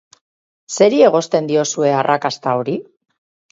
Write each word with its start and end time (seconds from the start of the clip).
Zeri 0.77 1.01
egozten 1.09 1.51
diozue 1.53 1.93
arrakasta 1.99 2.57
hori? 2.63 2.79